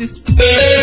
[0.00, 0.77] É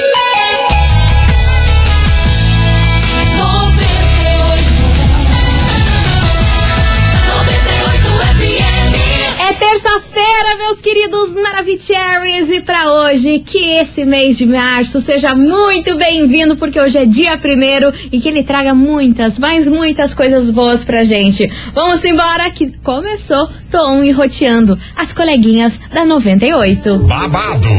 [11.05, 16.97] queridos Maravicheries, e para hoje, que esse mês de março seja muito bem-vindo, porque hoje
[16.97, 21.47] é dia primeiro e que ele traga muitas, mas muitas coisas boas pra gente.
[21.75, 26.97] Vamos embora, que começou Tom e Roteando, as coleguinhas da 98.
[26.99, 27.69] babado,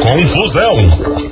[0.00, 1.31] confusão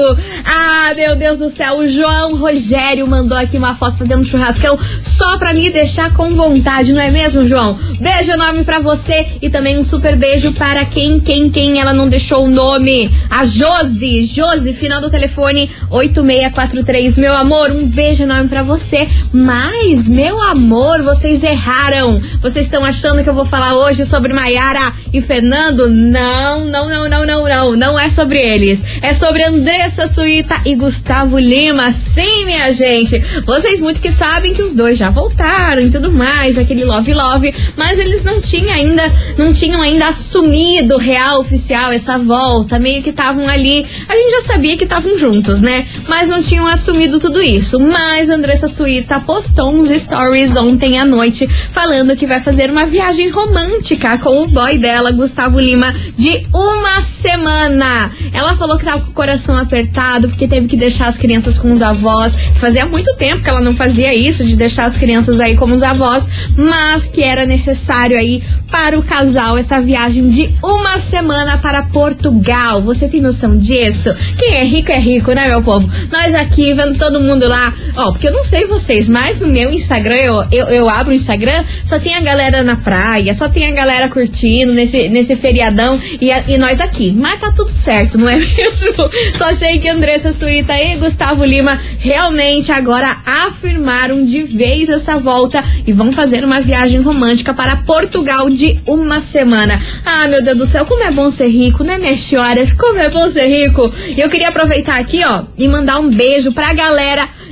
[0.46, 5.36] Ah, meu Deus do céu, o João Rogério mandou aqui uma foto fazendo churrascão só
[5.36, 7.78] pra me deixar com vontade, não é mesmo, João?
[8.00, 12.08] Beijo enorme pra você e também um super beijo para quem, quem, quem ela não
[12.08, 13.10] deixou o nome.
[13.28, 19.08] A Josi, Josi, final do telefone 8643, meu amor, um beijo enorme pra você.
[19.32, 22.22] Mas, meu amor, vocês erraram.
[22.40, 25.88] Vocês estão achando que eu vou falar hoje sobre Maiara e Fernando?
[25.90, 27.76] Não, não, não, não, não, não.
[27.76, 28.80] Não é sobre eles.
[29.02, 31.90] É sobre Andressa Suíta e Gustavo Lima.
[31.90, 33.18] Sim, minha gente.
[33.44, 37.52] Vocês muito que sabem que os dois já voltaram e tudo mais, aquele love love,
[37.76, 39.02] mas eles não tinham ainda,
[39.36, 43.84] não tinham ainda assumido real oficial essa volta, meio que estavam ali.
[44.08, 45.88] A gente já sabia que estavam juntos, né?
[46.06, 47.78] Mas não tinham assumido tudo isso.
[47.78, 53.28] Mas Andressa Suíta postou uns stories ontem à noite falando que vai fazer uma viagem
[53.30, 58.10] romântica com o boy dela, Gustavo Lima, de uma semana.
[58.32, 61.72] Ela falou que tava com o coração apertado porque teve que deixar as crianças com
[61.72, 62.34] os avós.
[62.56, 65.82] Fazia muito tempo que ela não fazia isso, de deixar as crianças aí como os
[65.82, 71.82] avós, mas que era necessário aí para o casal essa viagem de uma semana para
[71.84, 72.82] Portugal.
[72.82, 74.14] Você tem noção disso?
[74.38, 75.88] Quem é rico é rico, né, meu povo?
[76.10, 79.70] Nós aqui vendo todo mundo lá, ó, porque eu não sei vocês, mas no meu
[79.70, 83.66] Instagram, eu, eu, eu abro o Instagram, só tem a galera na praia, só tem
[83.66, 87.12] a galera curtindo nesse, nesse feriadão e, a- e nós aqui.
[87.16, 89.08] Mas tá tudo certo, não é mesmo?
[89.36, 95.62] Só sei que Andressa Suíta e Gustavo Lima realmente agora afirmaram de vez essa volta
[95.86, 99.80] e vão fazer uma viagem romântica para Portugal de uma semana.
[100.04, 102.72] Ah, meu Deus do céu, como é bom ser rico, né, minhas senhoras?
[102.72, 103.92] Como é bom ser rico!
[104.16, 106.95] E eu queria aproveitar aqui, ó, e mandar um beijo pra galera.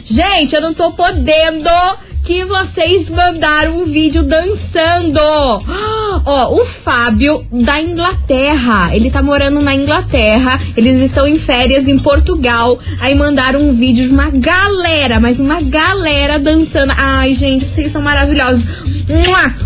[0.05, 1.71] Gente, eu não tô podendo
[2.25, 5.21] que vocês mandaram um vídeo dançando.
[5.21, 8.95] Ó, o Fábio da Inglaterra.
[8.97, 10.59] Ele tá morando na Inglaterra.
[10.77, 12.79] Eles estão em férias em Portugal.
[12.99, 16.95] Aí mandaram um vídeo de uma galera, mas uma galera dançando.
[16.97, 18.94] Ai, gente, vocês são maravilhosos.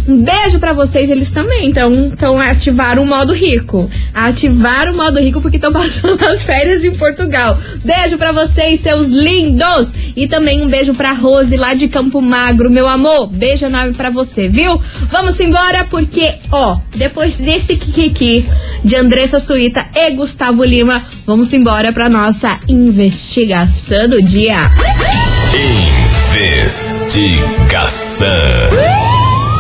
[0.07, 1.69] Um beijo pra vocês, eles também.
[1.69, 3.89] Então, então ativaram o modo rico.
[4.13, 7.59] Ativaram o modo rico porque estão passando as férias em Portugal.
[7.85, 9.89] Beijo pra vocês, seus lindos!
[10.17, 13.29] E também um beijo pra Rose lá de Campo Magro, meu amor.
[13.29, 14.81] Beijo enorme pra você, viu?
[15.11, 18.45] Vamos embora porque, ó, depois desse kikiki
[18.85, 24.59] de Andressa Suíta e Gustavo Lima, vamos embora pra nossa investigação do dia.
[27.05, 28.27] Investigação.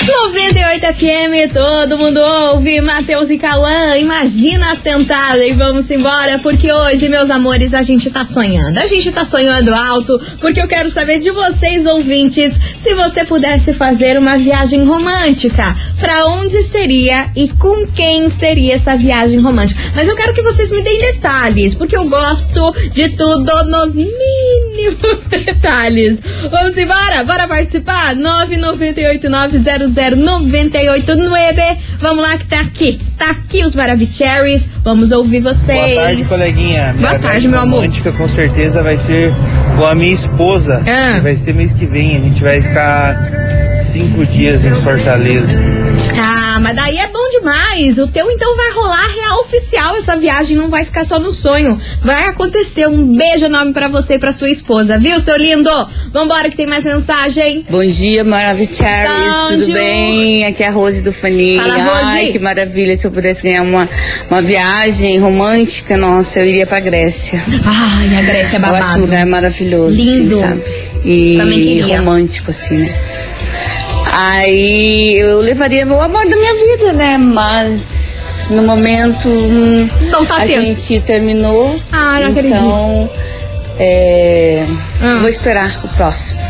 [0.06, 7.08] 98 FM, todo mundo ouve, Matheus e Cauã, imagina sentada e vamos embora, porque hoje,
[7.08, 11.20] meus amores, a gente tá sonhando, a gente tá sonhando alto, porque eu quero saber
[11.20, 17.86] de vocês, ouvintes, se você pudesse fazer uma viagem romântica, pra onde seria e com
[17.86, 19.80] quem seria essa viagem romântica?
[19.94, 25.24] Mas eu quero que vocês me deem detalhes, porque eu gosto de tudo nos mínimos
[25.32, 26.20] detalhes.
[26.50, 27.24] Vamos embora?
[27.24, 28.14] Bora participar?
[28.14, 31.62] 99890 989.
[32.00, 32.98] Vamos lá que tá aqui.
[33.16, 34.68] Tá aqui os Maravicheries.
[34.82, 35.94] Vamos ouvir vocês.
[35.94, 36.94] Boa tarde, coleguinha.
[36.98, 37.76] Boa tarde, meu amor.
[37.76, 39.32] romântica com certeza vai ser
[39.76, 40.82] com a minha esposa.
[40.86, 41.20] Ah.
[41.20, 42.16] Vai ser mês que vem.
[42.16, 45.60] A gente vai ficar cinco dias em Fortaleza.
[46.18, 46.33] Ah,
[46.64, 47.98] mas daí é bom demais.
[47.98, 49.94] O teu então vai rolar real oficial.
[49.98, 51.78] Essa viagem não vai ficar só no sonho.
[52.02, 52.88] Vai acontecer.
[52.88, 55.68] Um beijo enorme pra você e pra sua esposa, viu, seu lindo?
[56.10, 57.66] Vambora que tem mais mensagem.
[57.68, 59.58] Bom dia, Maravicharies, Bonjour.
[59.60, 60.46] tudo bem?
[60.46, 61.58] Aqui é a Rose do Fani.
[61.58, 62.04] Fala, Rose.
[62.04, 63.86] Ai, que maravilha, se eu pudesse ganhar uma,
[64.30, 67.42] uma viagem romântica, nossa, eu iria pra Grécia.
[67.46, 69.00] Ai, a Grécia é Eu acho um babado.
[69.02, 70.36] lugar maravilhoso, Lindo.
[70.36, 70.62] assim, sabe?
[71.04, 72.94] E romântico, assim, né?
[74.16, 77.18] Aí eu levaria o amor da minha vida, né?
[77.18, 77.80] Mas
[78.48, 80.62] no momento hum, Não tá a tendo.
[80.66, 81.80] gente terminou.
[81.90, 83.10] Ah, não então,
[83.78, 84.64] é,
[85.02, 85.18] Ah.
[85.18, 86.40] vou esperar o próximo.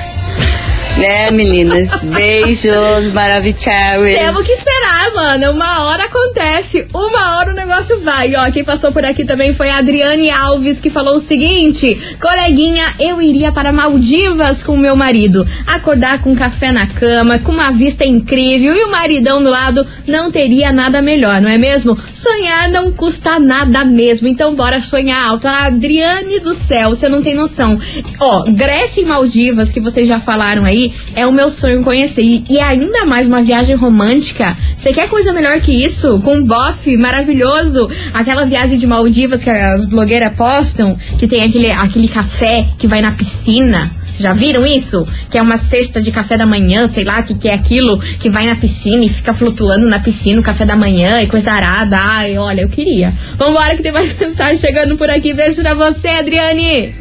[0.99, 1.89] Né, meninas?
[2.05, 3.65] Beijos, maravilhosos.
[3.65, 5.51] Temos que esperar, mano.
[5.53, 8.35] Uma hora acontece, uma hora o negócio vai.
[8.37, 12.95] Ó, quem passou por aqui também foi a Adriane Alves, que falou o seguinte: coleguinha,
[13.01, 15.47] eu iria para Maldivas com meu marido.
[15.67, 20.31] Acordar com café na cama, com uma vista incrível e o maridão do lado não
[20.31, 21.99] teria nada melhor, não é mesmo?
[22.13, 24.29] Sonhar não custa nada mesmo.
[24.29, 25.49] Então bora sonhar alto.
[25.49, 27.79] A Adriane do céu, você não tem noção.
[28.21, 30.84] Ó, Grécia e Maldivas, que vocês já falaram aí,
[31.15, 32.23] é o meu sonho conhecer.
[32.23, 34.57] E, e ainda mais uma viagem romântica.
[34.77, 36.21] Você quer coisa melhor que isso?
[36.23, 37.89] Com um bofe maravilhoso.
[38.13, 43.01] Aquela viagem de Maldivas que as blogueiras postam, que tem aquele, aquele café que vai
[43.01, 43.95] na piscina.
[44.19, 45.07] Já viram isso?
[45.31, 48.29] Que é uma cesta de café da manhã, sei lá, que, que é aquilo que
[48.29, 51.97] vai na piscina e fica flutuando na piscina o café da manhã e coisa arada.
[51.99, 53.13] Ai, olha, eu queria.
[53.37, 55.35] Vambora que tem mais mensagem chegando por aqui.
[55.35, 56.95] Beijo pra você, Adriane.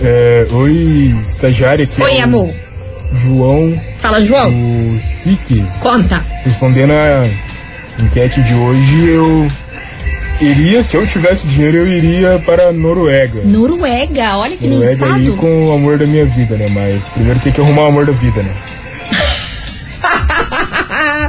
[0.00, 2.02] É, oi, estagiário aqui.
[2.02, 2.65] Oi, é o amor.
[3.16, 4.48] João, Fala, João.
[4.50, 5.62] o SIC.
[5.80, 6.24] Conta.
[6.44, 7.28] Respondendo a
[8.02, 9.48] enquete de hoje, eu
[10.40, 13.40] iria, se eu tivesse dinheiro, eu iria para a Noruega.
[13.44, 15.36] Noruega, olha que no Noruega aí estado.
[15.36, 16.68] com o amor da minha vida, né?
[16.70, 18.54] Mas primeiro tem que arrumar o amor da vida, né?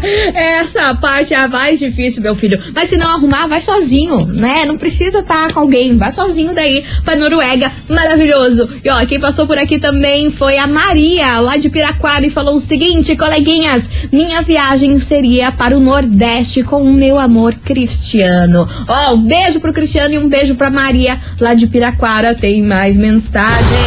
[0.33, 2.59] Essa parte é a mais difícil, meu filho.
[2.73, 4.65] Mas se não arrumar, vai sozinho, né?
[4.65, 5.97] Não precisa estar com alguém.
[5.97, 7.71] Vai sozinho daí pra Noruega.
[7.89, 8.69] Maravilhoso.
[8.83, 12.55] E ó, quem passou por aqui também foi a Maria, lá de Piraquara, e falou
[12.55, 18.67] o seguinte, coleguinhas: minha viagem seria para o Nordeste com o meu amor cristiano.
[18.87, 22.35] Ó, um beijo pro Cristiano e um beijo pra Maria, lá de Piraquara.
[22.35, 23.77] Tem mais mensagem.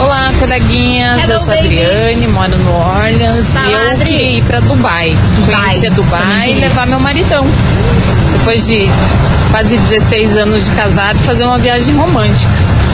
[0.00, 1.22] Olá, coleguinhas.
[1.24, 1.58] Hello, eu sou a.
[1.58, 3.52] Adriane, moro no Orleans.
[3.52, 4.04] Fala, e eu Adri.
[4.06, 5.10] queria ir pra Dubai.
[5.36, 6.68] Dubai, Conhecer Dubai e queria.
[6.68, 7.44] levar meu maridão.
[8.32, 8.86] Depois de
[9.50, 12.50] quase 16 anos de casado, fazer uma viagem romântica.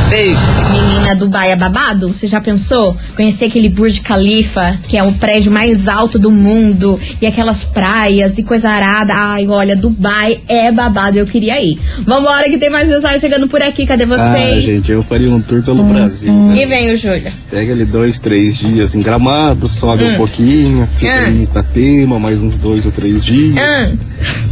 [0.09, 0.41] Beijo.
[0.73, 2.09] Menina, Dubai é babado?
[2.09, 2.97] Você já pensou?
[3.15, 8.38] Conhecer aquele Burj Khalifa, que é o prédio mais alto do mundo, e aquelas praias
[8.38, 9.12] e coisa arada.
[9.15, 11.79] Ai, olha, Dubai é babado, eu queria ir.
[12.07, 14.65] Vambora que tem mais mensagem chegando por aqui, cadê Ah, vocês?
[14.65, 16.29] gente, eu faria um tour pelo Brasil.
[16.29, 16.67] E Né?
[16.67, 17.31] vem o Júlio.
[17.50, 20.15] Pega ali dois, três dias em Gramado, sobe Hum.
[20.15, 21.25] um pouquinho, fica Ah.
[21.27, 23.57] ali em Itapema, mais uns dois ou três dias.
[23.59, 23.91] Ah,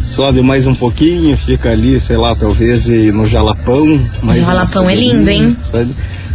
[0.06, 4.00] Sobe mais um pouquinho, fica ali, sei lá, talvez no Jalapão.
[4.22, 5.56] mais Jalapão é lindo, hein?
[5.70, 5.90] Sabe?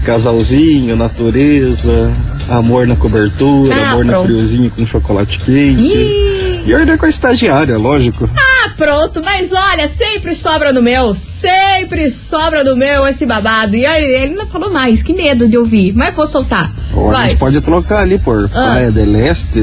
[0.05, 2.11] Casalzinho, natureza,
[2.49, 4.29] amor na cobertura, Ah, amor pronto.
[4.29, 5.81] no friozinho com chocolate quente.
[5.81, 6.63] Ih.
[6.65, 8.29] E olha com a estagiária, lógico.
[8.35, 13.75] Ah, pronto, mas olha, sempre sobra no meu, sempre sobra no meu esse babado.
[13.75, 16.69] E olha, ele não falou mais, que medo de ouvir, mas vou soltar.
[16.93, 17.29] Ou a Vai.
[17.29, 18.71] gente pode trocar ali por Ah.
[18.71, 19.61] Praia del Este,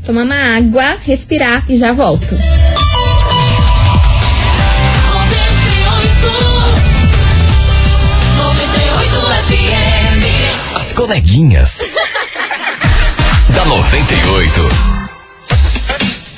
[0.04, 2.36] tomar uma água, respirar e já volto.
[10.74, 11.80] As coleguinhas.
[13.54, 14.97] da 98.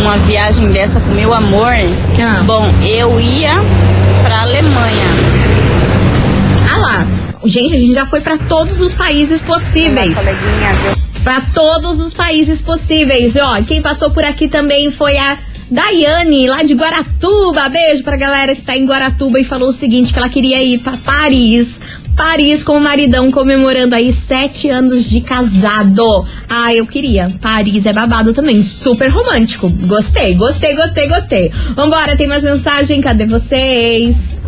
[0.00, 1.72] uma viagem dessa com meu amor,
[2.20, 2.42] Ah.
[2.44, 3.54] bom, eu ia
[4.22, 5.06] pra Alemanha.
[6.72, 7.06] Ah lá.
[7.44, 10.16] Gente, a gente já foi pra todos os países possíveis.
[10.18, 13.34] Olá, Pra todos os países possíveis.
[13.34, 15.38] E, ó, quem passou por aqui também foi a
[15.70, 17.68] Daiane, lá de Guaratuba.
[17.68, 20.78] Beijo pra galera que tá em Guaratuba e falou o seguinte: que ela queria ir
[20.80, 21.80] pra Paris.
[22.16, 26.24] Paris com o maridão comemorando aí sete anos de casado.
[26.48, 27.32] Ah, eu queria.
[27.40, 28.62] Paris é babado também.
[28.62, 29.68] Super romântico.
[29.68, 31.52] Gostei, gostei, gostei, gostei.
[31.74, 33.00] Vambora, tem mais mensagem?
[33.00, 34.40] Cadê vocês?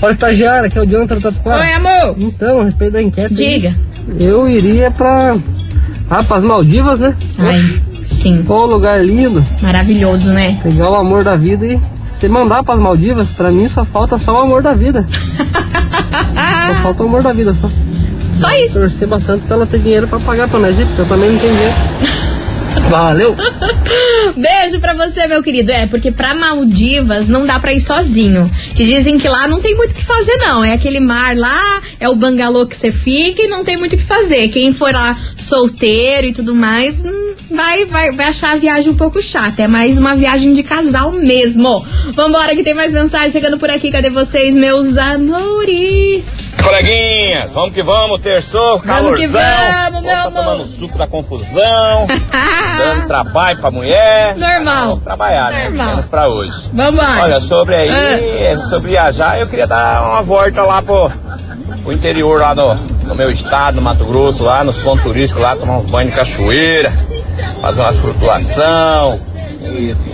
[0.00, 1.60] Olha, estagiário, aqui é o Jonathan do Tatuquara.
[1.62, 2.16] Oi, amor.
[2.18, 3.28] Então, a respeito da enquete.
[3.28, 3.74] aí, Diga.
[4.18, 5.36] Eu iria pra.
[6.08, 7.14] Ah, pras Maldivas, né?
[7.38, 8.42] Ai, sim.
[8.46, 9.44] Pô, lugar lindo.
[9.60, 10.58] Maravilhoso, né?
[10.62, 11.78] Pegar o amor da vida e
[12.18, 15.06] se mandar pras Maldivas, pra mim só falta só o amor da vida.
[16.10, 17.68] só falta o amor da vida, só.
[18.34, 18.80] Só isso.
[18.80, 21.38] Torcer bastante pra ela ter dinheiro pra pagar pra nós ir, porque eu também não
[21.38, 21.74] tenho dinheiro.
[22.90, 23.36] Valeu!
[24.36, 25.72] Beijo pra você, meu querido.
[25.72, 28.50] É, porque pra Maldivas não dá pra ir sozinho.
[28.76, 30.64] Que dizem que lá não tem muito o que fazer, não.
[30.64, 33.96] É aquele mar lá, é o bangalô que você fica e não tem muito o
[33.96, 34.48] que fazer.
[34.48, 38.96] Quem for lá solteiro e tudo mais, hum, vai, vai, vai achar a viagem um
[38.96, 39.62] pouco chata.
[39.62, 41.84] É mais uma viagem de casal mesmo.
[42.14, 43.90] Vambora, que tem mais mensagem chegando por aqui.
[43.90, 46.50] Cadê vocês, meus amores?
[46.62, 49.72] Coleguinhas, vamos que vamos, terçou, Vamos que calorzão.
[49.92, 50.32] vamos, meu amor.
[50.32, 52.06] tomando suco da confusão,
[52.78, 54.19] dando trabalho pra mulher.
[54.36, 54.86] Normal.
[54.88, 55.68] Vamos trabalhar, né?
[55.70, 56.04] Normal.
[56.10, 56.70] Pra hoje.
[56.72, 57.22] Vambora.
[57.22, 57.90] Olha, sobre aí,
[58.48, 58.64] Ah.
[58.68, 61.10] sobre viajar, eu queria dar uma volta lá pro,
[61.82, 62.74] pro interior, lá no,
[63.06, 66.16] no meu estado, no Mato Grosso, lá nos pontos turísticos, lá tomar uns banhos de
[66.18, 66.92] cachoeira,
[67.60, 69.20] fazer umas flutuação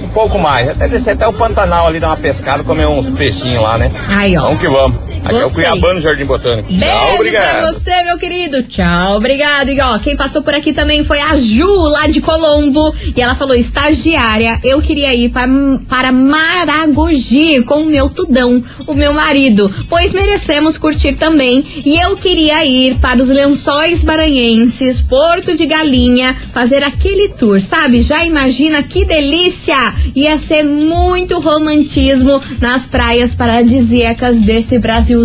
[0.02, 0.68] um pouco mais.
[0.68, 3.90] Até descer até o Pantanal ali, dar uma pescada, comer uns peixinhos lá, né?
[4.08, 4.42] Aí, ó.
[4.42, 5.05] Vamos que vamos.
[5.26, 5.50] Aqui é o.
[5.50, 6.68] Cuiabano Jardim Botânico.
[6.68, 7.74] Beijo Tchau, pra obrigado.
[7.74, 8.62] você, meu querido.
[8.62, 9.70] Tchau, obrigado.
[9.70, 12.94] E ó, quem passou por aqui também foi a Ju, lá de Colombo.
[13.16, 15.48] E ela falou, estagiária, eu queria ir para,
[15.88, 21.64] para Maragogi com o meu tudão, o meu marido, pois merecemos curtir também.
[21.84, 28.02] E eu queria ir para os lençóis maranhenses, Porto de Galinha, fazer aquele tour, sabe?
[28.02, 29.76] Já imagina que delícia!
[30.14, 35.15] Ia ser muito romantismo nas praias paradisíacas desse Brasilzão.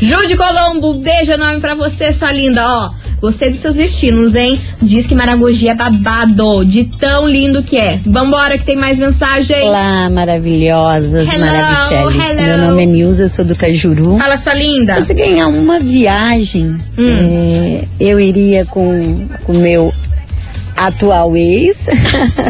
[0.00, 2.90] Ju de Colombo, beijo enorme pra você, sua linda, ó.
[3.20, 4.60] Gostei dos seus destinos, hein?
[4.80, 7.98] Diz que Maragogi é babado, de tão lindo que é.
[8.06, 9.60] Vambora que tem mais mensagem.
[9.68, 12.36] Olá, maravilhosas, maravilhosas.
[12.36, 14.16] Meu nome é Nilza, eu sou do Cajuru.
[14.18, 15.00] Fala, sua linda.
[15.02, 17.08] Se ganhar uma viagem, Hum.
[17.08, 19.92] é, eu iria com o meu
[20.76, 21.86] atual ex.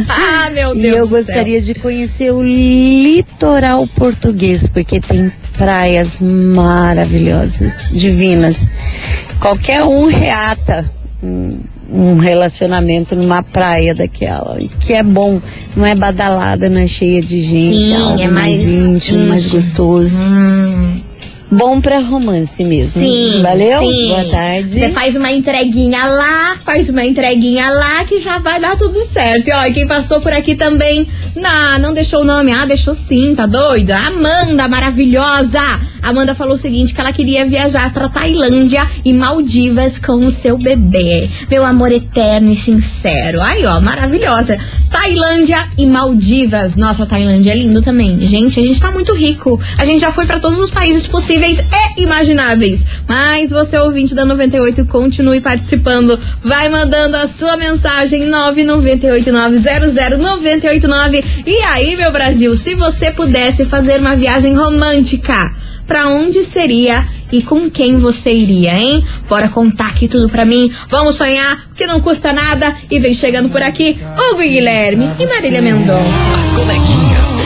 [0.08, 1.18] Ah, meu e Deus eu do céu.
[1.34, 8.66] gostaria de conhecer o litoral português, porque tem praias maravilhosas, divinas.
[9.40, 10.88] Qualquer um reata
[11.22, 15.40] um, relacionamento numa praia daquela, que é bom,
[15.76, 19.46] não é badalada, não é cheia de gente, Sim, é algo é mais íntimo, mais
[19.46, 19.60] íntimo.
[19.60, 20.24] gostoso.
[20.24, 21.00] Hum.
[21.50, 23.02] Bom pra romance mesmo.
[23.02, 23.40] Sim.
[23.42, 23.80] Valeu?
[23.80, 24.08] sim.
[24.08, 24.70] Boa tarde.
[24.70, 29.48] Você faz uma entreguinha lá, faz uma entreguinha lá que já vai dar tudo certo.
[29.48, 32.52] E ó, quem passou por aqui também, não, não deixou o nome.
[32.52, 33.92] Ah, deixou sim, tá doido?
[33.92, 35.60] Amanda, maravilhosa.
[36.02, 40.56] Amanda falou o seguinte, que ela queria viajar pra Tailândia e Maldivas com o seu
[40.56, 41.28] bebê.
[41.50, 43.40] Meu amor eterno e sincero.
[43.40, 44.58] Aí, ó, maravilhosa.
[44.90, 46.76] Tailândia e Maldivas.
[46.76, 48.20] Nossa, Tailândia é lindo também.
[48.20, 49.60] Gente, a gente tá muito rico.
[49.76, 52.84] A gente já foi pra todos os países possíveis e imagináveis.
[53.06, 56.18] Mas você, ouvinte da 98, continue participando.
[56.42, 61.24] Vai mandando a sua mensagem 998900989.
[61.46, 65.50] E aí, meu Brasil, se você pudesse fazer uma viagem romântica,
[65.86, 67.02] pra onde seria
[67.32, 69.04] e com quem você iria, hein?
[69.28, 70.72] Bora contar aqui tudo pra mim.
[70.88, 72.76] Vamos sonhar, que não custa nada.
[72.90, 73.98] E vem chegando por aqui
[74.30, 76.02] Hugo e Guilherme e Marília Mendonça.
[76.36, 77.38] As coleguinhas.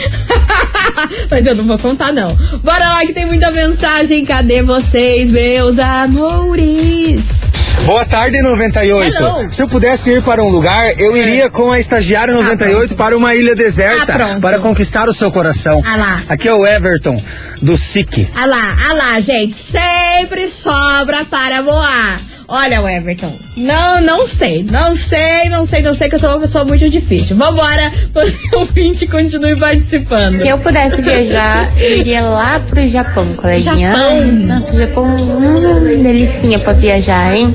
[1.30, 2.36] Mas eu não vou contar, não.
[2.64, 4.26] Bora lá que tem muita mensagem.
[4.26, 7.59] Cadê vocês, meus amores?
[7.86, 9.16] Boa tarde, 98.
[9.16, 9.54] Hello.
[9.54, 13.34] Se eu pudesse ir para um lugar, eu iria com a estagiária 98 para uma
[13.34, 15.82] ilha deserta Ah, para conquistar o seu coração.
[15.84, 16.24] Ah lá.
[16.30, 17.22] Aqui é o Everton,
[17.62, 18.28] do SIC.
[18.36, 22.22] Ah lá, ah lá, gente, sempre sobra para voar.
[22.52, 26.30] Olha, o Everton, não, não sei, não sei, não sei, não sei, que eu sou
[26.30, 27.36] uma pessoa muito difícil.
[27.36, 30.34] Vambora, você ouvinte, continue participando.
[30.34, 33.92] Se eu pudesse viajar, eu iria lá pro Japão, coleguinha.
[33.92, 34.32] Japão?
[34.32, 37.54] Nossa, Japão, hum, delicinha pra viajar, hein?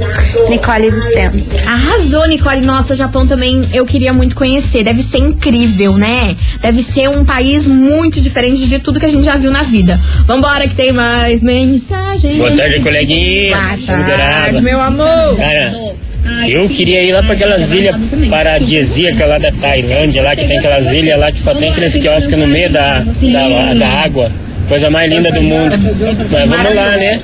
[0.48, 1.42] Nicole do Centro.
[1.66, 2.61] Arrasou, Nicole.
[2.61, 4.85] Nossa, Japão também eu queria muito conhecer.
[4.85, 6.37] Deve ser incrível, né?
[6.61, 10.00] Deve ser um país muito diferente de tudo que a gente já viu na vida.
[10.24, 12.37] Vambora, que tem mais mensagem.
[12.37, 13.57] Boa tarde, coleguinha.
[13.57, 15.37] Boa tarde, meu amor.
[15.37, 15.73] Cara,
[16.49, 17.97] eu queria ir lá para aquelas ilhas
[18.31, 22.38] paradisíacas lá da Tailândia, lá que tem aquelas ilhas lá que só tem aqueles quiosques
[22.38, 24.33] no meio da, da, da água.
[24.68, 25.74] Coisa mais linda do mundo.
[26.48, 27.22] Mas vamos lá, né?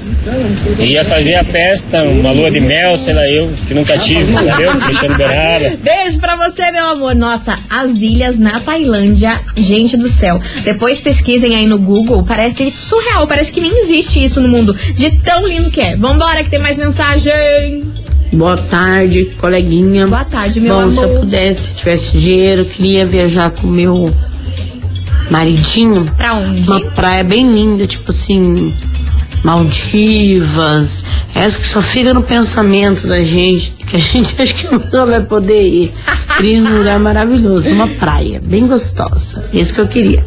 [0.79, 4.76] Ia fazer a festa, uma lua de mel, sei lá eu, que nunca tive, entendeu?
[4.85, 5.79] Deixando beirada.
[5.83, 7.14] Beijo pra você, meu amor.
[7.14, 10.38] Nossa, as ilhas na Tailândia, gente do céu.
[10.62, 15.11] Depois pesquisem aí no Google, parece surreal, parece que nem existe isso no mundo, de
[15.22, 15.96] tão lindo que é.
[15.96, 17.33] Vambora que tem mais mensagem.
[18.33, 20.07] Boa tarde, coleguinha.
[20.07, 21.20] Boa tarde, meu Bom, se eu amor.
[21.20, 24.14] pudesse, tivesse dinheiro, queria viajar com o meu
[25.31, 26.05] maridinho.
[26.16, 26.69] Pra onde?
[26.69, 28.75] Uma praia bem linda, tipo assim,
[29.43, 31.05] Maldivas.
[31.35, 35.23] Essa que só fica no pensamento da gente, que a gente acha que não vai
[35.23, 35.93] poder ir.
[36.43, 39.49] Ir num lugar maravilhoso, uma praia bem gostosa.
[39.53, 40.25] Esse que eu queria.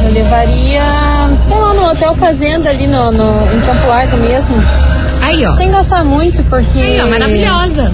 [0.05, 0.85] eu levaria,
[1.47, 4.55] sei lá, no Hotel Fazenda ali no, no, em Campo Largo mesmo.
[5.21, 5.55] Aí, ó.
[5.55, 6.79] Sem gastar muito, porque...
[6.79, 7.93] Aí, ó, maravilhosa.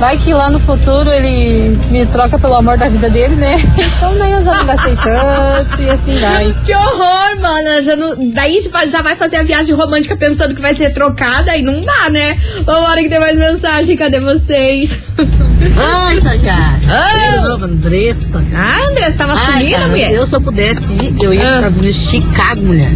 [0.00, 3.56] Vai que lá no futuro ele me troca pelo amor da vida dele, né?
[4.00, 6.56] Então daí eu já não gastei tanto e assim vai.
[6.64, 7.82] Que horror, mano.
[7.82, 8.58] Já não, daí
[8.90, 12.34] já vai fazer a viagem romântica pensando que vai ser trocada e não dá, né?
[12.64, 13.94] Vambora que tem mais mensagem.
[13.94, 14.98] Cadê vocês?
[15.76, 16.80] Ai, estagiário.
[16.90, 17.36] Ah.
[17.42, 18.42] De novo, Andressa.
[18.56, 20.12] Ah, Andressa, tava Ai, sumida, cara, mulher?
[20.12, 21.44] Eu, se eu pudesse ir, eu ia Ah.
[21.44, 22.92] para os Estados Unidos, Chicago, mulher.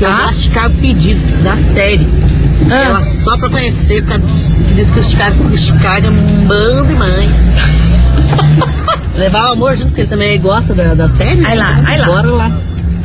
[0.00, 0.16] Eu Ah.
[0.26, 2.06] gosto de Chicago pedidos da série.
[2.70, 2.84] Ah.
[2.84, 4.20] Ela só pra conhecer, porque
[4.74, 7.32] diz que o Chicago, o Chicago é um bando demais.
[9.14, 11.44] Levar o amor junto, porque ele também gosta da, da série.
[11.44, 12.06] Aí lá, aí lá.
[12.06, 12.60] Bora lá.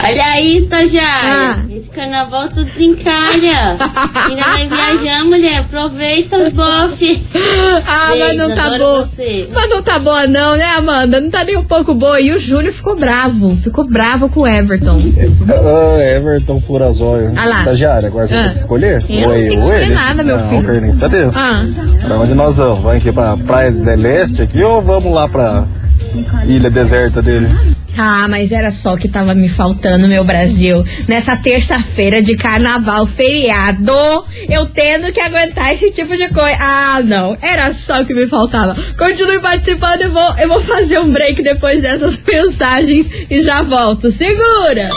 [0.00, 1.64] Olha aí, estagiária.
[1.64, 1.64] Ah.
[1.74, 3.76] Esse carnaval tudo desencalha.
[4.28, 5.58] Ainda vai viajar, mulher.
[5.60, 7.20] Aproveita os bofes.
[7.86, 9.04] Ah, mas não tá boa.
[9.06, 9.48] você.
[9.52, 11.20] Mas não tá boa não, né, Amanda?
[11.20, 12.20] Não tá nem um pouco boa.
[12.20, 13.54] E o Júlio ficou bravo.
[13.56, 15.00] Ficou bravo com o Everton.
[15.48, 17.32] Ah, Everton Furazóio.
[17.36, 17.58] Ah lá.
[17.58, 18.42] Estagiário, agora você Ah.
[18.44, 19.04] tem que escolher?
[19.08, 19.94] Eu não Ou tenho que ou escolher ele?
[19.94, 20.60] nada, meu não, filho.
[20.62, 21.30] Não quero nem saber.
[21.34, 21.64] Ah.
[22.00, 22.78] Pra onde nós vamos?
[22.80, 25.64] Vamos aqui pra Praia del Leste aqui ou vamos lá pra
[26.46, 27.48] ilha deserta dele?
[28.00, 30.84] Ah, mas era só o que tava me faltando, meu Brasil.
[31.08, 33.92] Nessa terça-feira de carnaval, feriado,
[34.48, 36.56] eu tendo que aguentar esse tipo de coisa.
[36.60, 37.36] Ah, não.
[37.42, 38.76] Era só o que me faltava.
[38.96, 44.10] Continue participando, eu vou, eu vou fazer um break depois dessas mensagens e já volto.
[44.10, 44.90] Segura!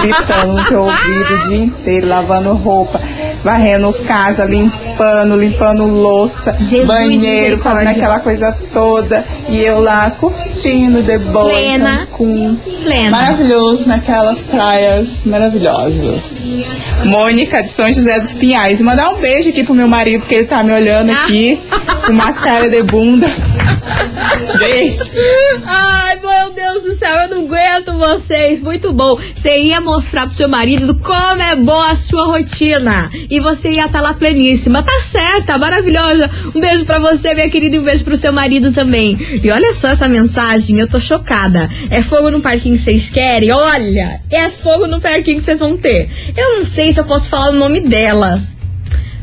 [0.00, 3.00] gritando no teu ouvido o dia inteiro, lavando roupa,
[3.44, 9.24] varrendo casa, limpando, limpando louça, Jesus banheiro, fazendo aquela coisa toda.
[9.48, 11.98] E eu lá curtindo de boa Plena.
[11.98, 12.56] Cancún.
[12.82, 13.10] Plena.
[13.10, 16.56] Maravilhoso naquelas praias maravilhosas.
[17.04, 18.80] Mônica de São José dos Pinhais.
[18.82, 21.58] Mandar um beijo aqui pro meu marido, que ele tá me olhando aqui,
[22.04, 23.26] com uma cara de bunda.
[24.58, 24.98] Beijo.
[25.66, 28.60] Ai, meu Deus do céu, eu não aguento vocês.
[28.60, 29.18] Muito bom.
[29.34, 33.08] Você ia mostrar pro seu marido como é boa a sua rotina.
[33.30, 34.82] E você ia estar lá pleníssima.
[34.82, 36.28] Tá certa, maravilhosa.
[36.54, 39.16] Um beijo pra você, minha querida, e um beijo pro seu marido também.
[39.42, 41.68] E olha só essa mensagem, eu tô chocada.
[41.90, 43.50] É fogo no parquinho que vocês querem?
[43.50, 46.08] Olha, é fogo no parquinho que vocês vão ter.
[46.36, 48.40] Eu não sei se eu posso falar o nome dela.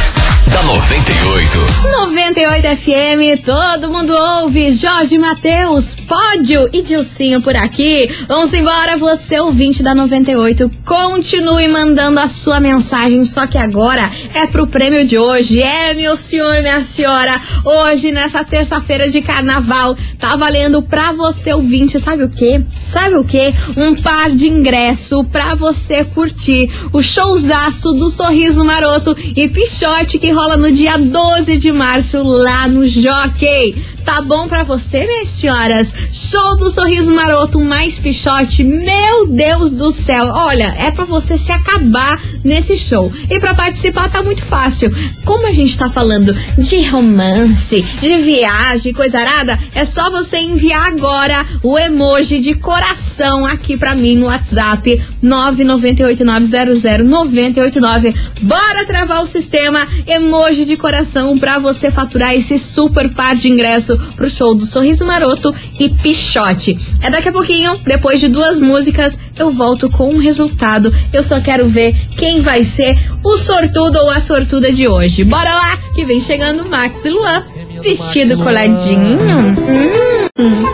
[0.51, 1.59] da 98.
[1.99, 4.71] 98 FM, todo mundo ouve.
[4.71, 8.09] Jorge Matheus, pódio e Dilcinho por aqui.
[8.27, 10.71] Vamos embora, você ouvinte da 98.
[10.85, 15.61] Continue mandando a sua mensagem, só que agora é pro prêmio de hoje.
[15.61, 17.41] É, meu senhor, minha senhora.
[17.65, 22.63] Hoje, nessa terça-feira de carnaval, tá valendo pra você ouvinte, sabe o quê?
[22.83, 23.53] Sabe o quê?
[23.77, 30.38] Um par de ingresso pra você curtir o showzaço do Sorriso Maroto e Pichote que
[30.39, 33.75] rola no dia 12 de março lá no Jockey.
[34.09, 35.93] Tá bom pra você, minhas senhoras?
[36.11, 38.65] Show do Sorriso Maroto mais Pichote.
[38.65, 40.29] Meu Deus do céu.
[40.29, 43.13] Olha, é pra você se acabar nesse show.
[43.29, 44.91] E pra participar tá muito fácil.
[45.27, 50.89] Como a gente tá falando de romance, de viagem, coisa arada, é só você enviar
[50.89, 58.15] agora o emoji de coração aqui pra mim no WhatsApp 998900989.
[58.41, 63.98] Bora travar o sistema emoji de coração pra você faturar esse super par de ingresso
[64.17, 66.79] pro show do Sorriso Maroto e Pichote.
[67.01, 70.93] É daqui a pouquinho, depois de duas músicas, eu volto com um resultado.
[71.13, 75.25] Eu só quero ver quem vai ser o sortudo ou a sortuda de hoje.
[75.25, 77.43] Bora lá, que vem chegando Max e Luan,
[77.83, 79.19] vestido coladinho.
[80.39, 80.65] Hum.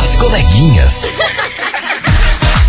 [0.00, 1.04] As coleguinhas.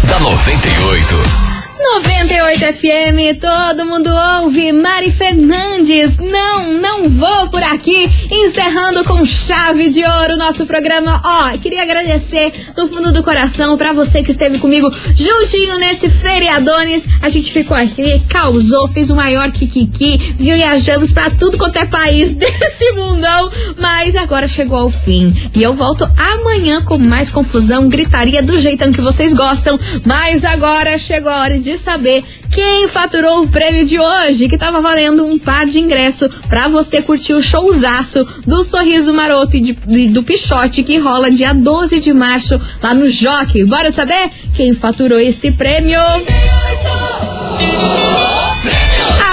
[0.07, 1.50] da 98.
[1.81, 4.09] 98 FM, todo mundo
[4.41, 4.71] ouve.
[4.71, 8.07] Mari Fernandes, não, não vou por aqui.
[8.29, 11.19] Encerrando com chave de ouro o nosso programa.
[11.25, 17.07] Ó, queria agradecer do fundo do coração pra você que esteve comigo juntinho nesse feriadones.
[17.19, 22.33] A gente ficou aqui, causou, fez o maior kikiki, viajamos pra tudo quanto é país
[22.33, 23.51] desse mundão.
[23.79, 25.49] Mas agora chegou ao fim.
[25.55, 29.79] E eu volto amanhã com mais confusão, gritaria do jeitão que vocês gostam.
[30.05, 34.81] Mas agora chegou a hora de saber quem faturou o prêmio de hoje, que tava
[34.81, 39.77] valendo um par de ingresso pra você curtir o showzaço do Sorriso Maroto e, de-
[39.87, 43.63] e do Pichote que rola dia 12 de março lá no Jockey.
[43.65, 45.99] Bora saber quem faturou esse prêmio?
[45.99, 46.21] A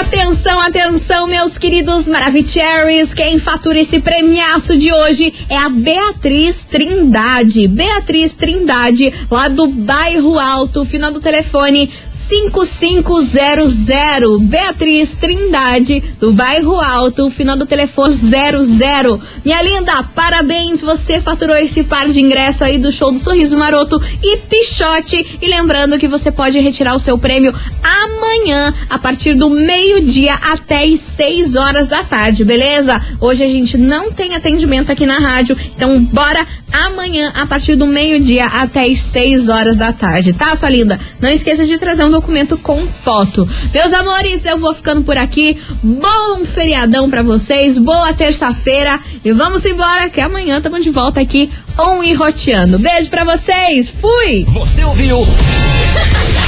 [0.09, 3.12] Atenção, atenção, meus queridos Maravicheries.
[3.12, 7.68] Quem fatura esse premiaço de hoje é a Beatriz Trindade.
[7.68, 14.40] Beatriz Trindade, lá do Bairro Alto, final do telefone 5500.
[14.40, 19.21] Beatriz Trindade, do Bairro Alto, final do telefone 00.
[19.44, 24.01] Minha linda, parabéns, você faturou esse par de ingresso aí do show do Sorriso Maroto
[24.23, 25.38] e Pichote.
[25.42, 29.51] E lembrando que você pode retirar o seu prêmio amanhã, a partir do
[29.99, 33.01] meio-dia até as 6 horas da tarde, beleza?
[33.21, 37.87] Hoje a gente não tem atendimento aqui na rádio, então bora amanhã, a partir do
[37.87, 41.01] meio-dia até as 6 horas da tarde, tá, sua linda?
[41.21, 43.49] Não esqueça de trazer um documento com foto.
[43.75, 45.59] Meus amores, eu vou ficando por aqui.
[45.83, 51.51] Bom feriadão pra vocês, boa terça-feira e vamos embora que amanhã estamos de volta aqui
[51.77, 52.79] on e roteando.
[52.79, 54.45] Beijo pra vocês, fui!
[54.45, 55.19] Você ouviu?